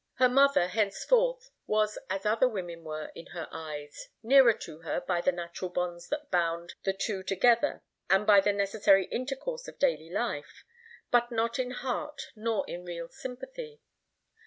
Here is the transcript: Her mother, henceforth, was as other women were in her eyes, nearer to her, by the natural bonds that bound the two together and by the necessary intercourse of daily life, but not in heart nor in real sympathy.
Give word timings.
Her 0.15 0.27
mother, 0.29 0.65
henceforth, 0.69 1.51
was 1.67 1.99
as 2.09 2.25
other 2.25 2.47
women 2.49 2.83
were 2.83 3.11
in 3.13 3.27
her 3.37 3.47
eyes, 3.51 4.09
nearer 4.23 4.53
to 4.53 4.79
her, 4.79 4.99
by 4.99 5.21
the 5.21 5.31
natural 5.31 5.69
bonds 5.69 6.07
that 6.07 6.31
bound 6.31 6.73
the 6.81 6.91
two 6.91 7.21
together 7.21 7.83
and 8.09 8.25
by 8.25 8.39
the 8.41 8.51
necessary 8.51 9.05
intercourse 9.11 9.67
of 9.67 9.77
daily 9.77 10.09
life, 10.09 10.63
but 11.11 11.31
not 11.31 11.59
in 11.59 11.69
heart 11.69 12.31
nor 12.35 12.67
in 12.67 12.83
real 12.83 13.09
sympathy. 13.09 13.79